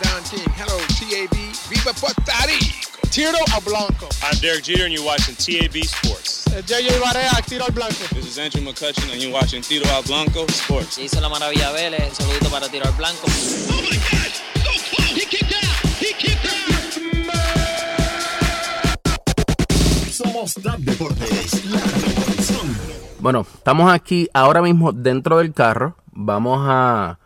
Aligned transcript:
Don 0.00 0.22
King. 0.24 0.48
Hello, 0.56 0.78
TAB. 0.96 1.36
Viva 1.68 1.92
Puerto 1.92 2.32
Rico. 2.46 2.88
Tiro 3.10 3.38
al 3.52 3.60
blanco. 3.62 4.08
I'm 4.22 4.38
Derek 4.40 4.64
Jeter, 4.64 4.84
and 4.84 4.94
you're 4.94 5.04
watching 5.04 5.34
TAB 5.36 5.84
Sports. 5.84 6.46
Eh, 6.54 6.62
JJ 6.62 6.98
Barea, 7.00 7.30
tiro 7.46 7.64
al 7.64 7.72
blanco. 7.72 8.04
This 8.14 8.26
is 8.26 8.38
Andrew 8.38 8.62
McCutcheon, 8.62 9.12
and 9.12 9.20
you're 9.20 9.32
watching 9.32 9.62
Tiro 9.62 9.84
al 9.90 10.02
Blanco 10.04 10.46
Sports. 10.48 10.98
Hizo 10.98 11.20
la 11.20 11.28
maravilla 11.28 11.70
Vélez, 11.72 12.08
un 12.08 12.14
saludito 12.14 12.48
para 12.50 12.68
tiro 12.68 12.86
al 12.86 12.94
blanco. 12.94 13.26
Somos 20.10 20.54
Tap 20.54 20.78
Deportes, 20.78 21.64
la 21.66 21.80
revolución. 21.80 22.76
Bueno, 23.18 23.46
estamos 23.54 23.92
aquí 23.92 24.28
ahora 24.32 24.62
mismo 24.62 24.92
dentro 24.92 25.38
del 25.38 25.52
carro. 25.52 25.96
Vamos 26.12 26.60
a, 26.68 27.18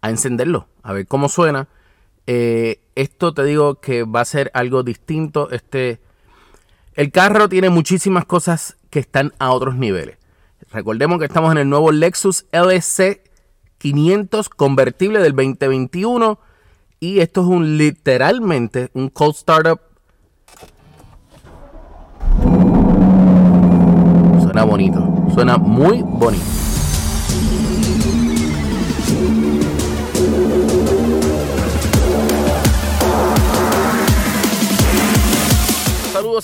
a 0.00 0.10
encenderlo, 0.10 0.66
a 0.82 0.92
ver 0.92 1.06
cómo 1.06 1.28
suena. 1.28 1.68
Eh, 2.26 2.80
esto 2.94 3.34
te 3.34 3.44
digo 3.44 3.80
que 3.80 4.04
va 4.04 4.20
a 4.20 4.24
ser 4.24 4.50
algo 4.54 4.82
distinto. 4.82 5.50
Este, 5.50 6.00
el 6.94 7.10
carro 7.12 7.48
tiene 7.48 7.70
muchísimas 7.70 8.24
cosas 8.24 8.76
que 8.90 8.98
están 8.98 9.32
a 9.38 9.50
otros 9.52 9.76
niveles. 9.76 10.18
Recordemos 10.72 11.18
que 11.18 11.24
estamos 11.24 11.50
en 11.52 11.58
el 11.58 11.68
nuevo 11.68 11.90
Lexus 11.90 12.46
LC 12.52 13.24
500 13.78 14.48
convertible 14.50 15.20
del 15.20 15.32
2021 15.32 16.38
y 17.00 17.20
esto 17.20 17.40
es 17.40 17.46
un 17.46 17.78
literalmente 17.78 18.90
un 18.92 19.08
cold 19.08 19.34
startup. 19.34 19.80
Suena 24.42 24.64
bonito, 24.64 25.26
suena 25.34 25.56
muy 25.56 26.02
bonito. 26.02 26.59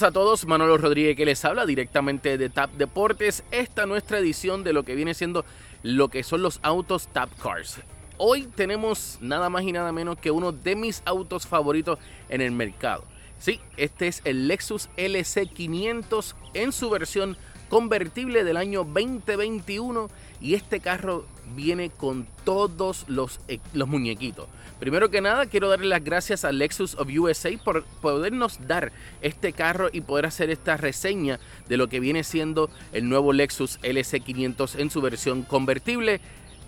A 0.02 0.10
todos, 0.10 0.44
Manolo 0.44 0.76
Rodríguez 0.76 1.16
que 1.16 1.24
les 1.24 1.42
habla 1.46 1.64
directamente 1.64 2.36
de 2.36 2.50
Tap 2.50 2.70
Deportes. 2.72 3.42
Esta 3.50 3.86
nuestra 3.86 4.18
edición 4.18 4.62
de 4.62 4.74
lo 4.74 4.82
que 4.82 4.94
viene 4.94 5.14
siendo 5.14 5.46
lo 5.82 6.08
que 6.08 6.22
son 6.22 6.42
los 6.42 6.60
autos 6.62 7.08
Tap 7.08 7.30
Cars. 7.42 7.78
Hoy 8.18 8.42
tenemos 8.42 9.16
nada 9.22 9.48
más 9.48 9.62
y 9.62 9.72
nada 9.72 9.92
menos 9.92 10.18
que 10.18 10.30
uno 10.30 10.52
de 10.52 10.76
mis 10.76 11.02
autos 11.06 11.46
favoritos 11.46 11.98
en 12.28 12.42
el 12.42 12.52
mercado. 12.52 13.04
Sí, 13.38 13.58
este 13.78 14.08
es 14.08 14.20
el 14.26 14.48
Lexus 14.48 14.90
LC500 14.98 16.34
en 16.52 16.72
su 16.72 16.90
versión 16.90 17.38
convertible 17.70 18.44
del 18.44 18.58
año 18.58 18.84
2021 18.84 20.10
y 20.42 20.54
este 20.54 20.80
carro 20.80 21.24
viene 21.54 21.90
con 21.90 22.26
todos 22.44 23.04
los, 23.08 23.40
los 23.72 23.88
muñequitos. 23.88 24.46
Primero 24.78 25.10
que 25.10 25.22
nada, 25.22 25.46
quiero 25.46 25.70
darle 25.70 25.86
las 25.86 26.04
gracias 26.04 26.44
a 26.44 26.52
Lexus 26.52 26.96
of 26.96 27.08
USA 27.08 27.50
por 27.64 27.84
podernos 28.02 28.66
dar 28.66 28.92
este 29.22 29.54
carro 29.54 29.88
y 29.90 30.02
poder 30.02 30.26
hacer 30.26 30.50
esta 30.50 30.76
reseña 30.76 31.40
de 31.66 31.78
lo 31.78 31.88
que 31.88 31.98
viene 31.98 32.24
siendo 32.24 32.68
el 32.92 33.08
nuevo 33.08 33.32
Lexus 33.32 33.80
LC500 33.80 34.78
en 34.78 34.90
su 34.90 35.00
versión 35.00 35.42
convertible. 35.42 36.20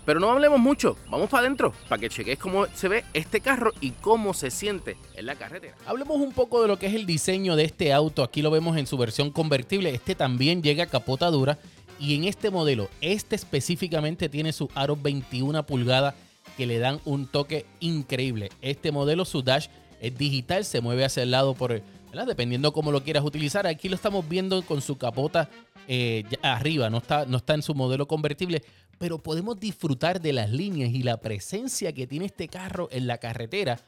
Pero 0.05 0.19
no 0.19 0.31
hablemos 0.31 0.59
mucho, 0.59 0.97
vamos 1.11 1.29
para 1.29 1.41
adentro 1.41 1.71
para 1.87 1.99
que 1.99 2.09
cheques 2.09 2.39
cómo 2.39 2.65
se 2.73 2.87
ve 2.87 3.03
este 3.13 3.41
carro 3.41 3.73
y 3.79 3.91
cómo 3.91 4.33
se 4.33 4.49
siente 4.49 4.97
en 5.13 5.27
la 5.27 5.35
carretera. 5.35 5.75
Hablemos 5.85 6.17
un 6.17 6.31
poco 6.31 6.63
de 6.63 6.67
lo 6.67 6.79
que 6.79 6.87
es 6.87 6.95
el 6.95 7.05
diseño 7.05 7.55
de 7.55 7.65
este 7.65 7.93
auto. 7.93 8.23
Aquí 8.23 8.41
lo 8.41 8.49
vemos 8.49 8.75
en 8.77 8.87
su 8.87 8.97
versión 8.97 9.29
convertible. 9.29 9.93
Este 9.93 10.15
también 10.15 10.63
llega 10.63 10.85
a 10.85 10.87
capota 10.87 11.29
dura. 11.29 11.59
Y 11.99 12.15
en 12.15 12.23
este 12.23 12.49
modelo, 12.49 12.89
este 13.01 13.35
específicamente 13.35 14.29
tiene 14.29 14.53
su 14.53 14.69
aro 14.73 14.95
21 14.95 15.65
pulgadas 15.65 16.15
que 16.55 16.65
le 16.65 16.79
dan 16.79 16.99
un 17.05 17.27
toque 17.27 17.65
increíble. 17.79 18.49
Este 18.61 18.91
modelo, 18.91 19.25
su 19.25 19.41
dash 19.41 19.67
es 19.99 20.17
digital, 20.17 20.63
se 20.63 20.81
mueve 20.81 21.03
hacia 21.05 21.23
el 21.23 21.31
lado 21.31 21.53
por, 21.53 21.81
dependiendo 22.27 22.71
cómo 22.71 22.91
lo 22.91 23.03
quieras 23.03 23.23
utilizar. 23.23 23.67
Aquí 23.67 23.89
lo 23.89 23.95
estamos 23.95 24.27
viendo 24.27 24.61
con 24.63 24.81
su 24.81 24.97
capota 24.97 25.49
eh, 25.87 26.23
arriba, 26.41 26.89
no 26.89 26.99
está, 26.99 27.25
no 27.25 27.37
está 27.37 27.53
en 27.53 27.61
su 27.61 27.75
modelo 27.75 28.07
convertible, 28.07 28.63
pero 28.97 29.17
podemos 29.19 29.59
disfrutar 29.59 30.21
de 30.21 30.33
las 30.33 30.49
líneas 30.49 30.91
y 30.91 31.03
la 31.03 31.17
presencia 31.17 31.93
que 31.93 32.07
tiene 32.07 32.25
este 32.25 32.47
carro 32.47 32.87
en 32.91 33.07
la 33.07 33.17
carretera. 33.17 33.79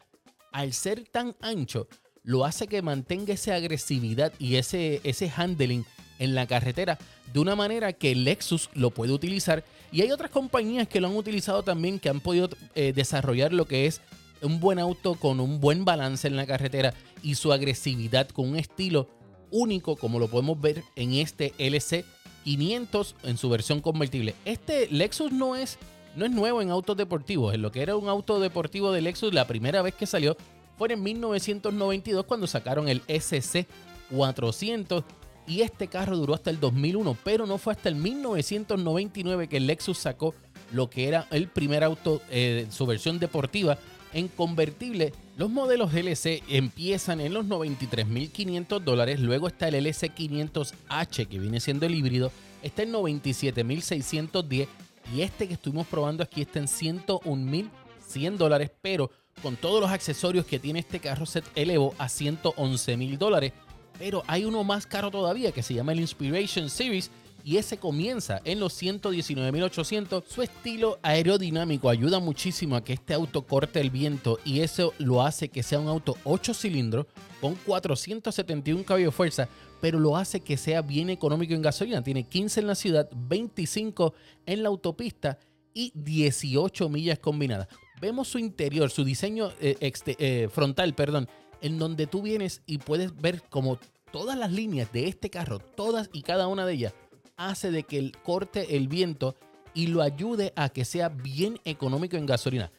Al 0.52 0.74
ser 0.74 1.06
tan 1.08 1.36
ancho, 1.42 1.88
lo 2.24 2.44
hace 2.44 2.68
que 2.68 2.82
mantenga 2.82 3.34
esa 3.34 3.56
agresividad 3.56 4.34
y 4.38 4.56
ese, 4.56 5.00
ese 5.04 5.32
handling 5.34 5.86
en 6.22 6.36
la 6.36 6.48
carretera 6.48 6.98
de 7.34 7.40
una 7.40 7.56
manera 7.56 7.94
que 7.94 8.16
Lexus 8.16 8.70
lo 8.74 8.92
puede 8.92 9.12
utilizar. 9.12 9.66
Y 9.92 10.02
hay 10.02 10.12
otras 10.12 10.30
compañías 10.32 10.88
que 10.88 11.02
lo 11.02 11.08
han 11.08 11.18
utilizado 11.18 11.64
también, 11.64 12.00
que 12.00 12.10
han 12.10 12.22
podido 12.22 12.50
eh, 12.76 12.94
desarrollar 12.96 13.52
lo 13.52 13.66
que 13.66 13.88
es 13.88 14.02
un 14.42 14.60
buen 14.60 14.80
auto 14.80 15.16
con 15.16 15.40
un 15.40 15.60
buen 15.60 15.84
balance 15.84 16.28
en 16.28 16.36
la 16.36 16.46
carretera 16.46 16.94
y 17.24 17.36
su 17.36 17.52
agresividad 17.52 18.30
con 18.30 18.50
un 18.50 18.56
estilo 18.56 19.08
único, 19.50 19.96
como 19.96 20.20
lo 20.20 20.30
podemos 20.30 20.62
ver 20.62 20.84
en 20.96 21.14
este 21.14 21.54
LC 21.58 22.06
500 22.44 23.16
en 23.24 23.38
su 23.38 23.50
versión 23.50 23.82
convertible. 23.82 24.36
Este 24.46 24.88
Lexus 24.92 25.32
no 25.32 25.56
es, 25.56 25.78
no 26.16 26.26
es 26.26 26.32
nuevo 26.32 26.62
en 26.62 26.70
autos 26.70 26.98
deportivos. 26.98 27.54
En 27.54 27.64
lo 27.64 27.72
que 27.72 27.82
era 27.82 27.96
un 27.96 28.10
auto 28.10 28.40
deportivo 28.40 28.92
de 28.92 29.02
Lexus, 29.02 29.34
la 29.34 29.48
primera 29.48 29.82
vez 29.82 29.96
que 29.96 30.06
salió 30.06 30.38
fue 30.78 30.94
en 30.94 31.04
1992 31.04 32.26
cuando 32.26 32.48
sacaron 32.48 32.88
el 32.88 33.02
SC 33.08 33.68
400 34.12 35.04
y 35.48 35.62
este 35.62 35.88
carro 35.88 36.16
duró 36.16 36.34
hasta 36.34 36.50
el 36.50 36.60
2001, 36.60 37.18
pero 37.24 37.46
no 37.46 37.58
fue 37.58 37.74
hasta 37.74 37.90
el 37.90 37.96
1999 37.96 39.48
que 39.48 39.58
el 39.58 39.68
Lexus 39.68 39.98
sacó 39.98 40.34
lo 40.72 40.90
que 40.90 41.08
era 41.08 41.28
el 41.32 41.48
primer 41.48 41.84
auto, 41.84 42.22
eh, 42.30 42.68
su 42.70 42.86
versión 42.86 43.20
deportiva 43.20 43.78
en 44.14 44.28
convertible. 44.28 45.14
Los 45.38 45.50
modelos 45.50 45.94
LC 45.94 46.44
empiezan 46.50 47.22
en 47.22 47.34
los 47.34 47.46
93.500 47.46 48.80
dólares, 48.80 49.20
luego 49.20 49.48
está 49.48 49.68
el 49.68 49.76
LC500H 49.76 51.28
que 51.28 51.40
viene 51.40 51.60
siendo 51.60 51.86
el 51.86 51.96
híbrido, 51.96 52.32
está 52.62 52.84
en 52.84 52.94
97.610 52.94 54.68
y 55.16 55.22
este 55.22 55.48
que 55.48 55.56
estuvimos 55.56 55.88
probando 55.88 56.24
aquí 56.24 56.42
está 56.42 56.60
en 56.60 56.68
101.100 56.68 58.38
dólares, 58.38 58.72
pero 58.82 59.10
con 59.42 59.56
todos 59.56 59.82
los 59.82 59.90
accesorios 59.90 60.46
que 60.46 60.60
tiene 60.60 60.80
este 60.80 61.00
carro 61.00 61.26
se 61.26 61.42
elevó 61.56 61.96
a 61.98 62.06
111.000 62.06 63.18
dólares. 63.18 63.54
Pero 63.98 64.24
hay 64.28 64.46
uno 64.46 64.64
más 64.64 64.86
caro 64.86 65.12
todavía 65.12 65.52
que 65.52 65.64
se 65.64 65.74
llama 65.74 65.92
el 65.92 66.00
Inspiration 66.00 66.70
Series 66.70 67.12
y 67.44 67.58
ese 67.58 67.78
comienza 67.78 68.42
en 68.44 68.60
los 68.60 68.82
119.800. 68.82 70.24
Su 70.28 70.42
estilo 70.42 71.00
aerodinámico 71.02 71.90
ayuda 71.90 72.20
muchísimo 72.20 72.76
a 72.76 72.84
que 72.84 72.94
este 72.94 73.14
auto 73.14 73.44
corte 73.44 73.80
el 73.80 73.90
viento 73.90 74.40
y 74.46 74.62
eso 74.62 74.94
lo 74.98 75.24
hace 75.24 75.50
que 75.50 75.64
sea 75.64 75.80
un 75.80 75.88
auto 75.88 76.18
8 76.24 76.54
cilindros 76.54 77.08
con 77.40 77.56
471 77.56 78.84
caballos 78.84 79.08
de 79.08 79.18
fuerza, 79.18 79.50
pero 79.80 80.00
lo 80.00 80.16
hace 80.16 80.42
que 80.42 80.58
sea 80.58 80.82
bien 80.82 81.10
económico 81.10 81.54
en 81.54 81.62
gasolina. 81.62 82.04
Tiene 82.04 82.24
15 82.24 82.60
en 82.60 82.68
la 82.68 82.76
ciudad, 82.76 83.10
25 83.14 84.14
en 84.46 84.64
la 84.64 84.70
autopista 84.70 85.40
y 85.74 85.92
18 85.96 86.90
millas 86.90 87.20
combinadas. 87.20 87.68
Vemos 88.00 88.28
su 88.28 88.40
interior, 88.40 88.90
su 88.90 89.04
diseño 89.04 89.52
eh, 89.60 89.78
eh, 89.80 90.50
frontal, 90.52 90.96
perdón, 90.96 91.28
en 91.62 91.80
donde 91.80 92.08
tú 92.08 92.22
vienes 92.22 92.62
y 92.66 92.80
puedes 92.80 93.16
ver 93.16 93.44
como 93.50 93.80
todas 94.12 94.38
las 94.38 94.52
líneas 94.52 94.92
de 94.92 95.08
este 95.08 95.30
carro, 95.30 95.60
todas 95.60 96.10
y 96.14 96.22
cada 96.22 96.48
una 96.48 96.66
de 96.66 96.74
ellas, 96.74 96.94
hace 97.38 97.72
de 97.72 97.84
que 97.84 97.98
el 97.98 98.18
corte 98.18 98.76
el 98.76 98.88
viento 98.88 99.36
y 99.74 99.88
lo 99.88 100.02
ayude 100.02 100.54
a 100.56 100.70
que 100.70 100.86
sea 100.86 101.10
bien 101.10 101.60
económico 101.66 102.18
en 102.18 102.26
gasolina. 102.26 102.72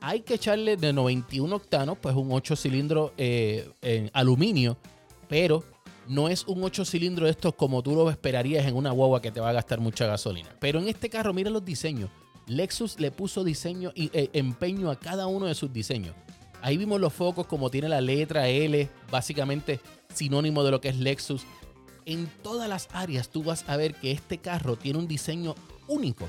Hay 0.00 0.20
que 0.20 0.34
echarle 0.34 0.76
de 0.76 0.92
91 0.92 1.54
octanos, 1.54 1.98
pues 1.98 2.16
un 2.16 2.32
8 2.32 2.56
cilindros 2.56 3.12
eh, 3.18 3.70
en 3.82 4.10
aluminio, 4.14 4.78
pero 5.28 5.62
no 6.08 6.28
es 6.28 6.46
un 6.46 6.64
8 6.64 6.84
cilindros 6.84 7.26
de 7.26 7.30
estos 7.32 7.54
como 7.54 7.82
tú 7.82 7.94
lo 7.94 8.10
esperarías 8.10 8.66
en 8.66 8.76
una 8.76 8.90
guagua 8.90 9.20
que 9.20 9.30
te 9.30 9.40
va 9.40 9.50
a 9.50 9.52
gastar 9.52 9.78
mucha 9.78 10.06
gasolina. 10.06 10.48
Pero 10.58 10.80
en 10.80 10.88
este 10.88 11.10
carro, 11.10 11.34
mira 11.34 11.50
los 11.50 11.64
diseños. 11.64 12.10
Lexus 12.46 12.98
le 12.98 13.10
puso 13.10 13.44
diseño 13.44 13.92
y 13.94 14.10
eh, 14.12 14.30
empeño 14.32 14.90
a 14.90 14.98
cada 14.98 15.26
uno 15.26 15.46
de 15.46 15.54
sus 15.54 15.72
diseños. 15.72 16.16
Ahí 16.62 16.76
vimos 16.76 17.00
los 17.00 17.12
focos 17.12 17.46
como 17.46 17.70
tiene 17.70 17.88
la 17.88 18.00
letra 18.00 18.48
L, 18.48 18.88
básicamente 19.10 19.80
sinónimo 20.12 20.62
de 20.64 20.70
lo 20.70 20.80
que 20.80 20.88
es 20.90 20.96
Lexus. 20.96 21.42
En 22.06 22.26
todas 22.42 22.68
las 22.68 22.88
áreas 22.92 23.28
tú 23.28 23.42
vas 23.44 23.64
a 23.68 23.76
ver 23.76 23.94
que 23.94 24.10
este 24.10 24.38
carro 24.38 24.76
tiene 24.76 24.98
un 24.98 25.08
diseño 25.08 25.54
único 25.88 26.28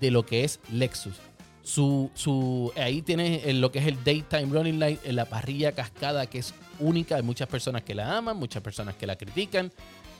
de 0.00 0.10
lo 0.10 0.24
que 0.24 0.44
es 0.44 0.60
Lexus. 0.70 1.14
Su, 1.62 2.10
su, 2.14 2.72
ahí 2.76 3.02
tienes 3.02 3.44
el- 3.44 3.60
lo 3.60 3.72
que 3.72 3.80
es 3.80 3.86
el 3.86 4.02
Daytime 4.04 4.46
Running 4.46 4.78
Light, 4.78 5.00
en 5.04 5.16
la 5.16 5.24
parrilla 5.24 5.72
cascada 5.72 6.26
que 6.26 6.38
es 6.38 6.54
única. 6.78 7.16
Hay 7.16 7.22
muchas 7.22 7.48
personas 7.48 7.82
que 7.82 7.94
la 7.94 8.16
aman, 8.16 8.36
muchas 8.36 8.62
personas 8.62 8.94
que 8.94 9.06
la 9.06 9.16
critican. 9.16 9.72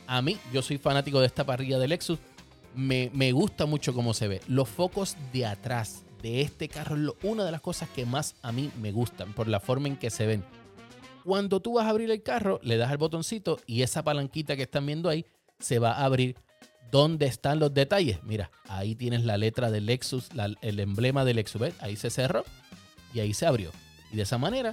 A 0.08 0.22
mí, 0.22 0.38
yo 0.52 0.60
soy 0.62 0.78
fanático 0.78 1.20
de 1.20 1.26
esta 1.26 1.44
parrilla 1.46 1.78
de 1.78 1.88
Lexus. 1.88 2.18
Me, 2.74 3.10
me 3.14 3.30
gusta 3.32 3.64
mucho 3.64 3.94
cómo 3.94 4.12
se 4.12 4.26
ve. 4.28 4.40
Los 4.48 4.68
focos 4.68 5.16
de 5.32 5.46
atrás 5.46 6.02
de 6.22 6.40
este 6.40 6.68
carro 6.68 6.96
es 6.96 7.12
una 7.22 7.44
de 7.44 7.52
las 7.52 7.60
cosas 7.60 7.88
que 7.88 8.06
más 8.06 8.34
a 8.42 8.52
mí 8.52 8.70
me 8.80 8.92
gustan 8.92 9.32
por 9.32 9.48
la 9.48 9.60
forma 9.60 9.88
en 9.88 9.96
que 9.96 10.10
se 10.10 10.26
ven. 10.26 10.44
Cuando 11.24 11.60
tú 11.60 11.74
vas 11.74 11.86
a 11.86 11.90
abrir 11.90 12.10
el 12.10 12.22
carro, 12.22 12.60
le 12.62 12.76
das 12.76 12.90
al 12.90 12.98
botoncito 12.98 13.58
y 13.66 13.82
esa 13.82 14.04
palanquita 14.04 14.56
que 14.56 14.62
están 14.62 14.86
viendo 14.86 15.08
ahí 15.08 15.26
se 15.58 15.78
va 15.78 15.92
a 15.92 16.04
abrir. 16.04 16.36
¿Dónde 16.92 17.26
están 17.26 17.58
los 17.58 17.74
detalles? 17.74 18.22
Mira, 18.22 18.50
ahí 18.68 18.94
tienes 18.94 19.24
la 19.24 19.36
letra 19.36 19.72
de 19.72 19.80
Lexus, 19.80 20.28
el 20.60 20.78
emblema 20.78 21.24
de 21.24 21.34
Lexus. 21.34 21.60
¿ves? 21.60 21.74
Ahí 21.80 21.96
se 21.96 22.10
cerró 22.10 22.44
y 23.12 23.20
ahí 23.20 23.34
se 23.34 23.44
abrió. 23.44 23.72
Y 24.12 24.16
de 24.16 24.22
esa 24.22 24.38
manera, 24.38 24.72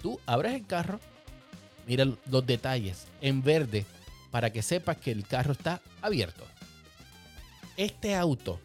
tú 0.00 0.18
abres 0.24 0.54
el 0.54 0.66
carro, 0.66 1.00
mira 1.86 2.06
los 2.30 2.46
detalles 2.46 3.06
en 3.20 3.42
verde 3.42 3.84
para 4.30 4.50
que 4.50 4.62
sepas 4.62 4.96
que 4.96 5.10
el 5.10 5.26
carro 5.26 5.52
está 5.52 5.82
abierto. 6.00 6.44
Este 7.76 8.14
auto, 8.14 8.58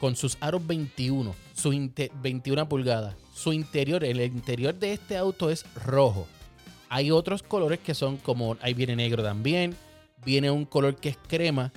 con 0.00 0.16
sus 0.16 0.38
aros 0.40 0.66
21, 0.66 1.34
su 1.54 1.90
21 2.22 2.68
pulgadas, 2.68 3.14
su 3.34 3.52
interior, 3.52 4.02
el 4.02 4.20
interior 4.22 4.74
de 4.74 4.94
este 4.94 5.16
auto 5.16 5.50
es 5.50 5.64
rojo. 5.84 6.26
Hay 6.88 7.10
otros 7.10 7.42
colores 7.42 7.78
que 7.78 7.94
son 7.94 8.16
como, 8.16 8.56
ahí 8.62 8.74
viene 8.74 8.96
negro 8.96 9.22
también, 9.22 9.76
viene 10.24 10.50
un 10.50 10.64
color 10.64 10.96
que 10.96 11.10
es 11.10 11.18
crema. 11.28 11.72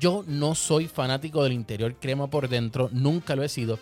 Yo 0.00 0.24
no 0.26 0.54
soy 0.54 0.86
fanático 0.86 1.42
del 1.42 1.52
interior 1.52 1.96
crema 1.96 2.28
por 2.28 2.48
dentro, 2.48 2.88
nunca 2.92 3.36
lo 3.36 3.42
he 3.42 3.48
sido. 3.48 3.78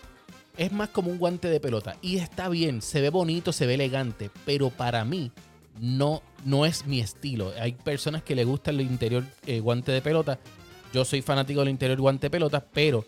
Es 0.57 0.71
más 0.71 0.89
como 0.89 1.11
un 1.11 1.19
guante 1.19 1.47
de 1.47 1.59
pelota 1.59 1.97
y 2.01 2.17
está 2.17 2.49
bien, 2.49 2.81
se 2.81 2.99
ve 3.01 3.09
bonito, 3.09 3.53
se 3.53 3.65
ve 3.65 3.75
elegante, 3.75 4.31
pero 4.45 4.69
para 4.69 5.05
mí 5.05 5.31
no, 5.79 6.23
no 6.45 6.65
es 6.65 6.87
mi 6.87 6.99
estilo. 6.99 7.51
Hay 7.59 7.73
personas 7.73 8.23
que 8.23 8.35
le 8.35 8.45
gusta 8.45 8.71
el 8.71 8.81
interior 8.81 9.23
eh, 9.45 9.59
guante 9.59 9.91
de 9.91 10.01
pelota. 10.01 10.39
Yo 10.93 11.05
soy 11.05 11.21
fanático 11.21 11.59
del 11.59 11.69
interior 11.69 11.99
guante 11.99 12.27
de 12.27 12.31
pelota, 12.31 12.65
pero 12.73 13.05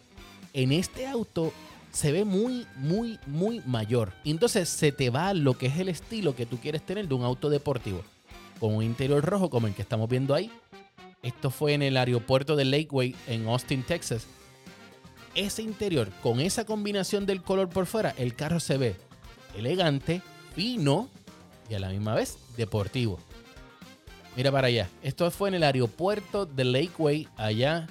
en 0.53 0.71
este 0.71 1.07
auto 1.07 1.53
se 1.91 2.11
ve 2.11 2.25
muy, 2.25 2.67
muy, 2.75 3.19
muy 3.25 3.61
mayor. 3.65 4.13
Entonces 4.23 4.69
se 4.69 4.91
te 4.91 5.09
va 5.09 5.33
lo 5.33 5.57
que 5.57 5.67
es 5.67 5.77
el 5.77 5.89
estilo 5.89 6.35
que 6.35 6.45
tú 6.45 6.57
quieres 6.57 6.85
tener 6.85 7.07
de 7.07 7.15
un 7.15 7.23
auto 7.23 7.49
deportivo. 7.49 8.03
Con 8.59 8.75
un 8.75 8.83
interior 8.83 9.23
rojo 9.23 9.49
como 9.49 9.67
el 9.67 9.73
que 9.73 9.81
estamos 9.81 10.09
viendo 10.09 10.33
ahí. 10.33 10.51
Esto 11.23 11.49
fue 11.49 11.73
en 11.73 11.81
el 11.81 11.97
aeropuerto 11.97 12.55
de 12.55 12.65
Lakeway 12.65 13.15
en 13.27 13.47
Austin, 13.47 13.83
Texas. 13.83 14.27
Ese 15.35 15.61
interior, 15.61 16.11
con 16.23 16.39
esa 16.39 16.65
combinación 16.65 17.25
del 17.25 17.41
color 17.43 17.69
por 17.69 17.85
fuera, 17.85 18.13
el 18.17 18.35
carro 18.35 18.59
se 18.59 18.77
ve 18.77 18.95
elegante, 19.55 20.21
fino 20.55 21.09
y 21.69 21.73
a 21.73 21.79
la 21.79 21.89
misma 21.89 22.15
vez 22.15 22.37
deportivo. 22.55 23.19
Mira 24.35 24.51
para 24.51 24.67
allá. 24.67 24.87
Esto 25.01 25.29
fue 25.31 25.49
en 25.49 25.55
el 25.55 25.63
aeropuerto 25.63 26.45
de 26.45 26.63
Lakeway, 26.63 27.27
allá 27.37 27.87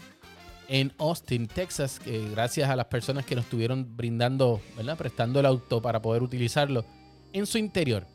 en 0.69 0.93
Austin, 0.99 1.47
Texas. 1.47 2.01
gracias 2.33 2.69
a 2.69 2.77
las 2.77 2.87
personas 2.87 3.25
que 3.25 3.35
nos 3.35 3.45
estuvieron 3.45 3.97
brindando, 3.97 4.61
¿verdad? 4.77 4.97
Prestando 4.97 5.41
el 5.41 5.47
auto 5.47 5.81
para 5.81 6.01
poder 6.01 6.23
utilizarlo. 6.23 6.85
En 7.33 7.47
su 7.47 7.59
interior 7.59 8.07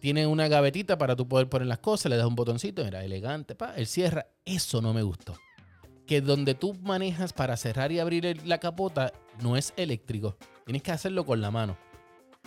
tiene 0.00 0.26
una 0.26 0.48
gavetita 0.48 0.96
para 0.96 1.16
tú 1.16 1.26
poder 1.26 1.48
poner 1.48 1.66
las 1.66 1.78
cosas. 1.78 2.10
Le 2.10 2.16
das 2.16 2.26
un 2.26 2.34
botoncito, 2.34 2.84
mira, 2.84 3.04
elegante. 3.04 3.54
Pa, 3.54 3.74
él 3.76 3.86
cierra. 3.86 4.26
Eso 4.44 4.80
no 4.80 4.94
me 4.94 5.02
gustó. 5.02 5.36
Que 6.06 6.20
donde 6.20 6.54
tú 6.54 6.74
manejas 6.74 7.32
para 7.32 7.56
cerrar 7.56 7.92
y 7.92 7.98
abrir 7.98 8.46
la 8.46 8.58
capota 8.58 9.12
no 9.42 9.56
es 9.56 9.72
eléctrico. 9.76 10.36
Tienes 10.64 10.82
que 10.82 10.92
hacerlo 10.92 11.26
con 11.26 11.40
la 11.40 11.50
mano. 11.50 11.76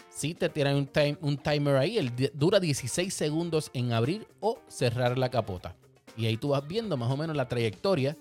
Si 0.10 0.34
te 0.34 0.50
tiran 0.50 0.76
un, 0.76 0.90
un 1.22 1.38
timer 1.38 1.78
ahí, 1.78 2.12
dura 2.34 2.60
16 2.60 3.14
segundos 3.14 3.70
en 3.74 3.94
abrir 3.94 4.28
o 4.40 4.60
cerrar 4.68 5.18
la 5.18 5.30
capota. 5.30 5.76
Y 6.18 6.26
ahí 6.26 6.38
tú 6.38 6.50
vas 6.50 6.68
viendo 6.68 6.98
más 6.98 7.10
o 7.10 7.18
menos 7.18 7.36
la 7.36 7.48
trayectoria 7.48 8.18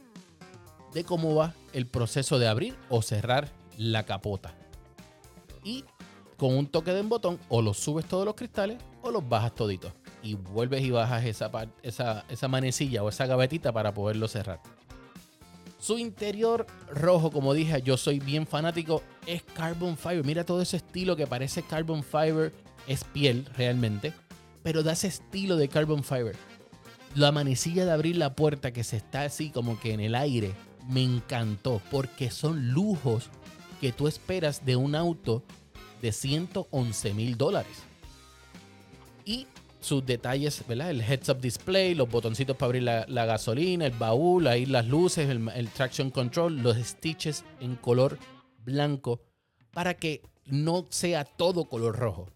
de 0.93 1.05
cómo 1.05 1.35
va 1.35 1.55
el 1.73 1.87
proceso 1.87 2.39
de 2.39 2.49
abrir 2.49 2.77
o 2.89 3.03
cerrar 3.03 3.49
la 3.77 4.05
capota. 4.05 4.55
Y 5.63 5.85
con 6.37 6.57
un 6.57 6.67
toque 6.67 6.93
de 6.93 7.03
un 7.03 7.09
botón 7.09 7.39
o 7.49 7.61
los 7.61 7.79
subes 7.79 8.07
todos 8.07 8.25
los 8.25 8.35
cristales 8.35 8.79
o 9.03 9.11
los 9.11 9.29
bajas 9.29 9.55
toditos. 9.55 9.93
Y 10.23 10.35
vuelves 10.35 10.83
y 10.83 10.91
bajas 10.91 11.25
esa, 11.25 11.51
esa, 11.83 12.25
esa 12.29 12.49
manecilla 12.49 13.03
o 13.03 13.09
esa 13.09 13.27
gavetita 13.27 13.73
para 13.73 13.93
poderlo 13.93 14.29
cerrar. 14.29 14.61
Su 15.79 15.99
interior 15.99 16.67
rojo, 16.93 17.31
como 17.31 17.55
dije, 17.55 17.81
yo 17.83 17.97
soy 17.97 18.21
bien 18.21 18.47
fanático, 18.47 19.03
es 19.27 19.43
carbon 19.43 19.97
fiber. 19.97 20.25
Mira 20.25 20.45
todo 20.45 20.61
ese 20.61 20.77
estilo 20.77 21.17
que 21.17 21.27
parece 21.27 21.63
carbon 21.63 22.03
fiber. 22.03 22.53
Es 22.87 23.05
piel 23.05 23.47
realmente, 23.57 24.13
pero 24.63 24.83
da 24.83 24.93
ese 24.93 25.09
estilo 25.09 25.57
de 25.57 25.69
carbon 25.69 26.05
fiber. 26.05 26.37
La 27.15 27.33
manecilla 27.33 27.85
de 27.85 27.93
abrir 27.93 28.17
la 28.17 28.35
puerta 28.35 28.73
que 28.73 28.85
se 28.85 28.97
está 28.99 29.23
así 29.23 29.51
como 29.51 29.81
que 29.81 29.93
en 29.93 30.01
el 30.01 30.15
aire, 30.15 30.53
me 30.91 31.03
encantó 31.03 31.81
porque 31.91 32.31
son 32.31 32.73
lujos 32.73 33.31
que 33.81 33.93
tú 33.93 34.09
esperas 34.09 34.65
de 34.67 34.77
un 34.77 34.95
auto 34.95 35.43
de 36.03 36.13
111 36.13 37.15
mil 37.15 37.37
dólares. 37.37 37.83
Y 39.25 39.47
sus 39.81 40.05
detalles, 40.05 40.63
¿verdad? 40.67 40.91
El 40.91 41.01
heads-up 41.01 41.41
display, 41.41 41.95
los 41.95 42.11
botoncitos 42.11 42.57
para 42.57 42.67
abrir 42.67 42.83
la, 42.83 43.25
gasolina, 43.25 43.87
el 43.87 43.93
baúl, 43.93 44.47
ahí 44.47 44.67
las 44.67 44.87
luces, 44.87 45.29
el, 45.29 45.69
traction 45.71 46.11
control, 46.11 46.59
los 46.59 46.77
stitches 46.77 47.45
en 47.61 47.77
color 47.77 48.19
blanco 48.65 49.21
para 49.73 49.95
que 49.95 50.23
no 50.47 50.87
sea 50.91 51.25
todo 51.25 51.65
color 51.65 51.97
rojo. 51.97 52.29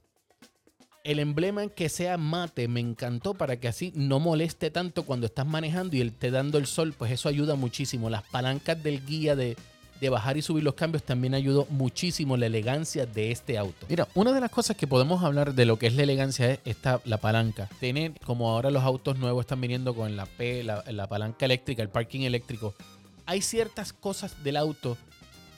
El 1.05 1.19
emblema 1.19 1.63
en 1.63 1.69
que 1.69 1.91
sea 1.91 2.17
mate 2.17 2.67
me 2.67 2.81
encantó 2.81 3.35
para 3.35 3.61
que 3.61 3.69
así 3.69 3.93
no 3.95 4.21
moleste 4.21 4.71
tanto 4.71 5.03
cuando 5.03 5.27
estás 5.27 5.47
manejando 5.47 5.95
y 5.97 6.01
él 6.01 6.15
te 6.15 6.31
dando 6.31 6.57
el 6.57 6.65
sol, 6.65 6.95
pues 6.97 7.13
eso 7.13 7.29
ayuda 7.29 7.57
muchísimo. 7.57 8.09
Las 8.09 8.23
palancas 8.23 8.83
del 8.83 9.05
guía 9.05 9.37
de, 9.37 9.55
de 10.01 10.09
bajar 10.09 10.39
y 10.39 10.43
subir 10.43 10.65
los 10.65 10.73
cambios 10.73 11.03
también 11.03 11.35
ayudó 11.35 11.67
muchísimo 11.69 12.39
la 12.39 12.47
elegancia 12.47 13.05
de 13.05 13.33
este 13.33 13.59
auto. 13.59 13.85
Mira, 13.91 14.09
una 14.15 14.33
de 14.33 14.41
las 14.41 14.51
cosas 14.51 14.79
que 14.79 14.87
podemos 14.87 15.23
hablar 15.23 15.55
de 15.55 15.67
lo 15.67 15.79
que 15.79 15.89
es 15.89 15.95
la 15.95 16.05
elegancia 16.05 16.53
es 16.53 16.61
esta, 16.65 17.03
la 17.05 17.19
palanca. 17.19 17.69
Tener, 17.81 18.13
como 18.25 18.51
ahora 18.51 18.71
los 18.71 18.83
autos 18.83 19.19
nuevos 19.19 19.43
están 19.43 19.61
viniendo 19.61 19.95
con 19.95 20.17
la 20.17 20.25
P, 20.25 20.65
la, 20.65 20.85
la 20.91 21.07
palanca 21.07 21.45
eléctrica, 21.45 21.83
el 21.83 21.91
parking 21.91 22.23
eléctrico, 22.23 22.75
hay 23.27 23.43
ciertas 23.43 23.93
cosas 23.93 24.43
del 24.43 24.57
auto 24.57 24.97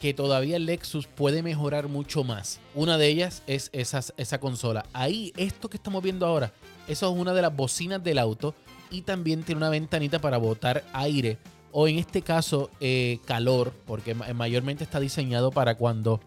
que 0.00 0.14
todavía 0.14 0.56
el 0.56 0.66
Lexus 0.66 1.06
puede 1.06 1.42
mejorar 1.42 1.88
mucho 1.88 2.24
más. 2.24 2.60
Una 2.74 2.98
de 2.98 3.08
ellas 3.08 3.42
es 3.46 3.70
esa 3.72 4.40
consola. 4.40 4.84
Ahí, 4.92 5.32
esto 5.36 5.68
que 5.68 5.76
estamos 5.76 6.02
viendo 6.02 6.26
ahora, 6.26 6.52
eso 6.88 7.10
es 7.10 7.18
una 7.18 7.32
de 7.32 7.42
las 7.42 7.54
bocinas 7.54 8.02
del 8.02 8.18
auto 8.18 8.54
y 8.90 9.02
también 9.02 9.42
tiene 9.42 9.58
una 9.58 9.70
ventanita 9.70 10.20
para 10.20 10.38
botar 10.38 10.84
aire 10.92 11.38
o 11.72 11.88
en 11.88 11.98
este 11.98 12.22
caso 12.22 12.70
eh, 12.80 13.18
calor, 13.26 13.72
porque 13.86 14.14
mayormente 14.14 14.84
está 14.84 14.98
diseñado 14.98 15.50
para 15.50 15.74
cuando 15.74 16.20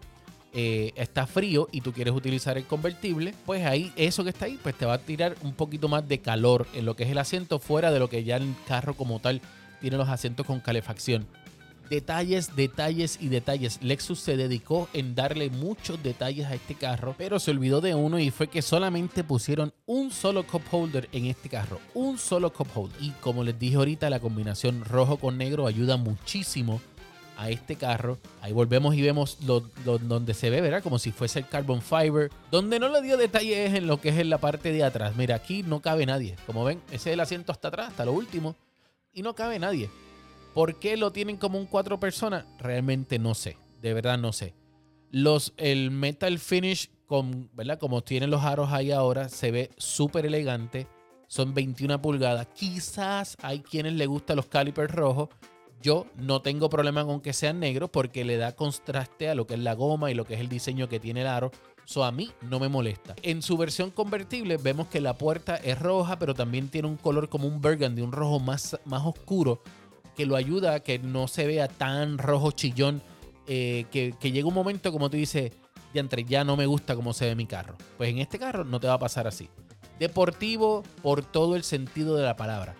eh, 0.52 0.92
está 0.94 1.26
frío 1.26 1.68
y 1.72 1.80
tú 1.80 1.92
quieres 1.92 2.14
utilizar 2.14 2.56
el 2.56 2.66
convertible, 2.66 3.34
pues 3.46 3.64
ahí 3.66 3.92
eso 3.96 4.22
que 4.22 4.30
está 4.30 4.44
ahí, 4.44 4.58
pues 4.62 4.76
te 4.76 4.86
va 4.86 4.94
a 4.94 4.98
tirar 4.98 5.36
un 5.42 5.52
poquito 5.54 5.88
más 5.88 6.06
de 6.06 6.20
calor 6.20 6.66
en 6.74 6.84
lo 6.84 6.94
que 6.94 7.04
es 7.04 7.10
el 7.10 7.18
asiento, 7.18 7.58
fuera 7.58 7.90
de 7.90 7.98
lo 7.98 8.08
que 8.08 8.22
ya 8.22 8.36
el 8.36 8.54
carro 8.68 8.94
como 8.94 9.18
tal 9.18 9.40
tiene 9.80 9.96
los 9.96 10.08
asientos 10.08 10.46
con 10.46 10.60
calefacción. 10.60 11.26
Detalles, 11.90 12.54
detalles 12.54 13.18
y 13.20 13.28
detalles. 13.28 13.82
Lexus 13.82 14.20
se 14.20 14.36
dedicó 14.36 14.88
en 14.92 15.16
darle 15.16 15.50
muchos 15.50 16.00
detalles 16.00 16.46
a 16.46 16.54
este 16.54 16.76
carro, 16.76 17.16
pero 17.18 17.40
se 17.40 17.50
olvidó 17.50 17.80
de 17.80 17.96
uno 17.96 18.20
y 18.20 18.30
fue 18.30 18.46
que 18.46 18.62
solamente 18.62 19.24
pusieron 19.24 19.74
un 19.86 20.12
solo 20.12 20.46
cup 20.46 20.62
holder 20.70 21.08
en 21.10 21.26
este 21.26 21.48
carro. 21.48 21.80
Un 21.94 22.16
solo 22.16 22.52
cup 22.52 22.68
holder. 22.72 22.96
Y 23.02 23.10
como 23.20 23.42
les 23.42 23.58
dije 23.58 23.74
ahorita, 23.74 24.08
la 24.08 24.20
combinación 24.20 24.84
rojo 24.84 25.16
con 25.16 25.36
negro 25.36 25.66
ayuda 25.66 25.96
muchísimo 25.96 26.80
a 27.36 27.50
este 27.50 27.74
carro. 27.74 28.18
Ahí 28.40 28.52
volvemos 28.52 28.94
y 28.94 29.02
vemos 29.02 29.38
donde 29.40 30.34
se 30.34 30.48
ve, 30.48 30.60
¿verdad? 30.60 30.84
Como 30.84 31.00
si 31.00 31.10
fuese 31.10 31.40
el 31.40 31.48
carbon 31.48 31.82
fiber. 31.82 32.30
Donde 32.52 32.78
no 32.78 32.88
le 32.88 33.02
dio 33.02 33.16
detalles 33.16 33.74
en 33.74 33.88
lo 33.88 34.00
que 34.00 34.10
es 34.10 34.18
en 34.18 34.30
la 34.30 34.38
parte 34.38 34.70
de 34.70 34.84
atrás. 34.84 35.16
Mira, 35.16 35.34
aquí 35.34 35.64
no 35.64 35.80
cabe 35.80 36.06
nadie. 36.06 36.36
Como 36.46 36.62
ven, 36.62 36.80
ese 36.92 37.10
es 37.10 37.14
el 37.14 37.20
asiento 37.20 37.50
hasta 37.50 37.66
atrás, 37.66 37.88
hasta 37.88 38.04
lo 38.04 38.12
último. 38.12 38.54
Y 39.12 39.22
no 39.22 39.34
cabe 39.34 39.58
nadie. 39.58 39.90
¿Por 40.54 40.80
qué 40.80 40.96
lo 40.96 41.12
tienen 41.12 41.36
como 41.36 41.58
un 41.58 41.66
cuatro 41.66 42.00
personas? 42.00 42.44
Realmente 42.58 43.18
no 43.18 43.34
sé. 43.34 43.56
De 43.80 43.94
verdad 43.94 44.18
no 44.18 44.32
sé. 44.32 44.54
Los, 45.10 45.54
el 45.56 45.90
metal 45.90 46.38
finish, 46.38 46.90
con, 47.06 47.50
¿verdad? 47.54 47.78
Como 47.78 48.02
tienen 48.02 48.30
los 48.30 48.42
aros 48.42 48.70
ahí 48.72 48.90
ahora, 48.90 49.28
se 49.28 49.50
ve 49.52 49.70
súper 49.76 50.26
elegante. 50.26 50.88
Son 51.28 51.54
21 51.54 52.02
pulgadas. 52.02 52.48
Quizás 52.54 53.36
hay 53.42 53.60
quienes 53.60 53.92
le 53.92 54.06
gustan 54.06 54.36
los 54.36 54.46
calipers 54.46 54.92
rojos. 54.92 55.28
Yo 55.80 56.06
no 56.16 56.42
tengo 56.42 56.68
problema 56.68 57.04
con 57.04 57.20
que 57.20 57.32
sean 57.32 57.60
negros 57.60 57.88
porque 57.90 58.24
le 58.24 58.36
da 58.36 58.52
contraste 58.52 59.28
a 59.28 59.34
lo 59.34 59.46
que 59.46 59.54
es 59.54 59.60
la 59.60 59.74
goma 59.74 60.10
y 60.10 60.14
lo 60.14 60.24
que 60.24 60.34
es 60.34 60.40
el 60.40 60.48
diseño 60.48 60.88
que 60.88 61.00
tiene 61.00 61.22
el 61.22 61.28
aro. 61.28 61.52
Eso 61.86 62.04
a 62.04 62.12
mí 62.12 62.30
no 62.42 62.60
me 62.60 62.68
molesta. 62.68 63.14
En 63.22 63.40
su 63.40 63.56
versión 63.56 63.90
convertible 63.90 64.58
vemos 64.58 64.88
que 64.88 65.00
la 65.00 65.16
puerta 65.16 65.56
es 65.56 65.78
roja, 65.78 66.18
pero 66.18 66.34
también 66.34 66.68
tiene 66.68 66.88
un 66.88 66.96
color 66.96 67.28
como 67.28 67.48
un 67.48 67.60
burgundy, 67.60 68.02
un 68.02 68.12
rojo 68.12 68.40
más, 68.40 68.78
más 68.84 69.06
oscuro 69.06 69.62
que 70.20 70.26
lo 70.26 70.36
ayuda 70.36 70.74
a 70.74 70.80
que 70.80 70.98
no 70.98 71.28
se 71.28 71.46
vea 71.46 71.66
tan 71.66 72.18
rojo 72.18 72.50
chillón. 72.50 73.00
Eh, 73.46 73.86
que, 73.90 74.12
llega 74.20 74.46
un 74.46 74.52
momento, 74.52 74.92
como 74.92 75.08
tú 75.08 75.16
dices, 75.16 75.50
entre 75.94 76.24
ya 76.24 76.44
no 76.44 76.58
me 76.58 76.66
gusta 76.66 76.94
cómo 76.94 77.14
se 77.14 77.24
ve 77.24 77.34
mi 77.34 77.46
carro. 77.46 77.78
Pues 77.96 78.10
en 78.10 78.18
este 78.18 78.38
carro 78.38 78.66
no 78.66 78.80
te 78.80 78.86
va 78.86 78.92
a 78.92 78.98
pasar 78.98 79.26
así. 79.26 79.48
Deportivo 79.98 80.82
por 81.00 81.24
todo 81.24 81.56
el 81.56 81.62
sentido 81.62 82.16
de 82.16 82.24
la 82.24 82.36
palabra. 82.36 82.74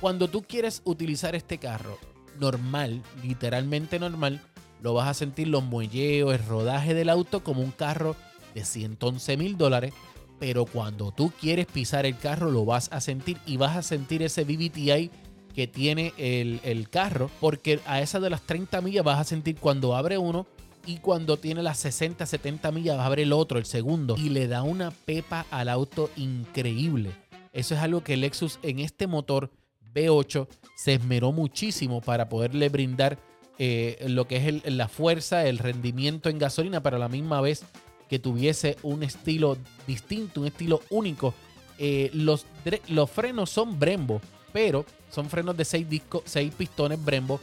Cuando 0.00 0.28
tú 0.28 0.40
quieres 0.40 0.80
utilizar 0.86 1.34
este 1.34 1.58
carro 1.58 1.98
normal, 2.38 3.02
literalmente 3.22 3.98
normal, 3.98 4.40
lo 4.80 4.94
vas 4.94 5.08
a 5.08 5.12
sentir 5.12 5.48
los 5.48 5.62
muelleos, 5.62 6.32
el 6.32 6.46
rodaje 6.46 6.94
del 6.94 7.10
auto 7.10 7.44
como 7.44 7.60
un 7.60 7.72
carro 7.72 8.16
de 8.54 8.64
111 8.64 9.36
mil 9.36 9.58
dólares. 9.58 9.92
Pero 10.38 10.64
cuando 10.64 11.12
tú 11.12 11.30
quieres 11.38 11.66
pisar 11.66 12.06
el 12.06 12.16
carro, 12.16 12.50
lo 12.50 12.64
vas 12.64 12.88
a 12.90 13.02
sentir 13.02 13.36
y 13.44 13.58
vas 13.58 13.76
a 13.76 13.82
sentir 13.82 14.22
ese 14.22 14.44
BBTI 14.44 15.10
que 15.54 15.66
tiene 15.66 16.12
el, 16.16 16.88
carro, 16.90 17.30
porque 17.40 17.80
a 17.86 18.00
esa 18.00 18.20
de 18.20 18.30
las 18.30 18.42
30 18.42 18.80
millas 18.80 19.04
vas 19.04 19.18
a 19.20 19.24
sentir 19.24 19.56
cuando 19.56 19.96
abre 19.96 20.18
uno 20.18 20.46
y 20.86 20.98
cuando 20.98 21.36
tiene 21.36 21.62
las 21.62 21.78
60, 21.78 22.24
70 22.24 22.72
millas 22.72 22.98
va 22.98 23.06
a 23.06 23.10
ver 23.10 23.20
el 23.20 23.32
otro, 23.32 23.58
el 23.58 23.66
segundo, 23.66 24.16
y 24.16 24.30
le 24.30 24.48
da 24.48 24.62
una 24.62 24.90
pepa 24.90 25.46
al 25.50 25.68
auto 25.68 26.10
increíble. 26.16 27.10
Eso 27.52 27.74
es 27.74 27.80
algo 27.80 28.02
que 28.02 28.16
Lexus 28.16 28.58
en 28.62 28.78
este 28.78 29.06
motor 29.06 29.50
V8 29.94 30.46
se 30.76 30.94
esmeró 30.94 31.32
muchísimo 31.32 32.00
para 32.00 32.28
poderle 32.28 32.68
brindar 32.68 33.18
eh, 33.58 34.02
lo 34.08 34.26
que 34.26 34.36
es 34.38 34.46
el- 34.46 34.76
la 34.78 34.88
fuerza, 34.88 35.44
el 35.46 35.58
rendimiento 35.58 36.30
en 36.30 36.38
gasolina, 36.38 36.82
pero 36.82 36.96
a 36.96 36.98
la 37.00 37.10
misma 37.10 37.42
vez 37.42 37.62
que 38.08 38.18
tuviese 38.18 38.76
un 38.82 39.02
estilo 39.02 39.58
distinto, 39.86 40.40
un 40.40 40.46
estilo 40.46 40.80
único. 40.88 41.34
Eh, 41.78 42.10
los, 42.14 42.46
los 42.88 43.10
frenos 43.10 43.50
son 43.50 43.78
Brembo, 43.78 44.20
pero 44.52 44.84
son 45.10 45.28
frenos 45.28 45.56
de 45.56 45.64
6 45.64 45.88
discos, 45.88 46.22
6 46.26 46.54
pistones 46.54 47.02
Brembo, 47.02 47.40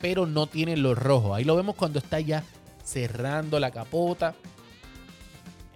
pero 0.00 0.26
no 0.26 0.46
tienen 0.46 0.82
los 0.82 0.96
rojos. 0.96 1.36
Ahí 1.36 1.44
lo 1.44 1.56
vemos 1.56 1.76
cuando 1.76 1.98
está 1.98 2.20
ya 2.20 2.44
cerrando 2.84 3.58
la 3.58 3.70
capota. 3.70 4.34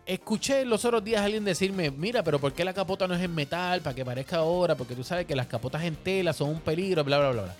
Escuché 0.04 0.64
los 0.64 0.84
otros 0.84 1.04
días 1.04 1.20
a 1.20 1.24
alguien 1.24 1.44
decirme, 1.44 1.90
mira, 1.90 2.22
pero 2.22 2.38
¿por 2.38 2.52
qué 2.52 2.64
la 2.64 2.74
capota 2.74 3.06
no 3.06 3.14
es 3.14 3.22
en 3.22 3.34
metal? 3.34 3.80
Para 3.82 3.94
que 3.94 4.04
parezca 4.04 4.38
ahora, 4.38 4.74
porque 4.74 4.94
tú 4.94 5.04
sabes 5.04 5.26
que 5.26 5.36
las 5.36 5.46
capotas 5.46 5.84
en 5.84 5.96
tela 5.96 6.32
son 6.32 6.50
un 6.50 6.60
peligro, 6.60 7.04
bla, 7.04 7.18
bla, 7.18 7.30
bla, 7.30 7.42
bla. 7.42 7.56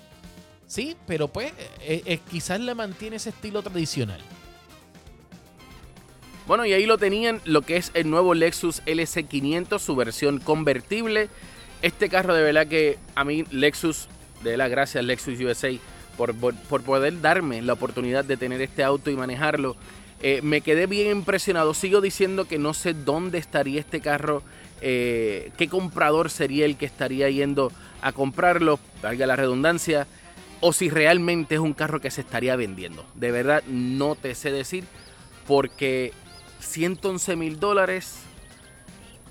Sí, 0.67 0.97
pero 1.07 1.29
pues 1.29 1.53
eh, 1.81 2.03
eh, 2.07 2.19
quizás 2.31 2.59
le 2.59 2.75
mantiene 2.75 3.17
ese 3.17 3.31
estilo 3.31 3.63
tradicional. 3.63 4.21
Bueno, 6.47 6.67
y 6.67 6.73
ahí 6.73 6.87
lo 6.87 6.99
tenían, 6.99 7.41
lo 7.45 7.63
que 7.63 7.77
es 7.77 7.93
el 7.95 8.11
nuevo 8.11 8.35
Lexus 8.35 8.83
LC500, 8.85 9.79
su 9.79 9.95
versión 9.95 10.39
convertible. 10.39 11.29
Este 11.83 12.09
carro 12.09 12.35
de 12.35 12.43
verdad 12.43 12.67
que 12.67 12.99
a 13.15 13.25
mí 13.25 13.45
Lexus, 13.51 14.09
de 14.45 14.57
la 14.57 14.69
gracias 14.69 15.05
Lexus 15.05 15.41
USA 15.41 15.71
por, 16.17 16.35
por- 16.35 16.55
por 16.55 16.83
poder 16.83 17.21
darme 17.21 17.61
la 17.63 17.73
oportunidad 17.73 18.25
de 18.25 18.37
tener 18.37 18.61
este 18.63 18.85
auto 18.85 19.11
y 19.11 19.17
manejarlo. 19.17 19.77
Eh, 20.23 20.41
me 20.43 20.61
quedé 20.61 20.87
bien 20.87 21.11
impresionado. 21.11 21.75
Sigo 21.75 22.01
diciendo 22.01 22.45
que 22.47 22.59
no 22.59 22.75
sé 22.75 22.95
dónde 22.95 23.39
estaría 23.39 23.81
este 23.81 24.01
carro, 24.01 24.43
eh, 24.81 25.51
qué 25.59 25.69
comprador 25.69 26.31
sería 26.31 26.65
el 26.67 26.77
que 26.77 26.87
estaría 26.87 27.29
yendo 27.31 27.73
a 28.03 28.13
comprarlo, 28.13 28.79
valga 29.03 29.27
la 29.27 29.35
redundancia, 29.37 30.07
o 30.61 30.73
si 30.73 30.91
realmente 30.91 31.57
es 31.57 31.61
un 31.61 31.73
carro 31.75 32.01
que 32.01 32.13
se 32.13 32.21
estaría 32.21 32.55
vendiendo. 32.55 33.05
De 33.17 33.33
verdad 33.33 33.65
no 33.67 34.15
te 34.15 34.37
sé 34.37 34.53
decir 34.53 34.85
porque 35.49 36.13
111 36.61 37.35
mil 37.35 37.59
dólares 37.59 38.19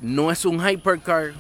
no 0.02 0.30
es 0.32 0.44
un 0.44 0.60
hypercar. 0.68 1.32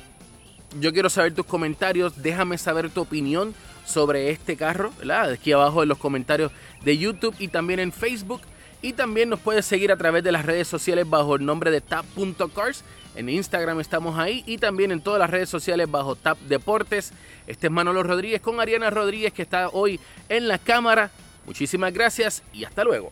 Yo 0.79 0.93
quiero 0.93 1.09
saber 1.09 1.33
tus 1.33 1.45
comentarios, 1.45 2.21
déjame 2.21 2.57
saber 2.57 2.89
tu 2.89 3.01
opinión 3.01 3.53
sobre 3.85 4.29
este 4.29 4.55
carro, 4.55 4.91
¿verdad? 4.97 5.31
Aquí 5.31 5.51
abajo 5.51 5.83
en 5.83 5.89
los 5.89 5.97
comentarios 5.97 6.51
de 6.83 6.97
YouTube 6.97 7.35
y 7.39 7.49
también 7.49 7.79
en 7.79 7.91
Facebook. 7.91 8.41
Y 8.81 8.93
también 8.93 9.29
nos 9.29 9.39
puedes 9.39 9.65
seguir 9.65 9.91
a 9.91 9.97
través 9.97 10.23
de 10.23 10.31
las 10.31 10.45
redes 10.45 10.67
sociales 10.67 11.07
bajo 11.07 11.35
el 11.35 11.45
nombre 11.45 11.69
de 11.69 11.81
tap.cars. 11.81 12.83
En 13.15 13.29
Instagram 13.29 13.79
estamos 13.79 14.17
ahí 14.17 14.43
y 14.47 14.57
también 14.57 14.91
en 14.91 15.01
todas 15.01 15.19
las 15.19 15.29
redes 15.29 15.49
sociales 15.49 15.91
bajo 15.91 16.15
Tap 16.15 16.39
Deportes. 16.39 17.11
Este 17.45 17.67
es 17.67 17.71
Manolo 17.71 18.01
Rodríguez 18.03 18.41
con 18.41 18.59
Ariana 18.59 18.89
Rodríguez 18.89 19.33
que 19.33 19.41
está 19.41 19.69
hoy 19.69 19.99
en 20.29 20.47
la 20.47 20.57
cámara. 20.57 21.11
Muchísimas 21.45 21.93
gracias 21.93 22.41
y 22.53 22.63
hasta 22.63 22.83
luego. 22.83 23.11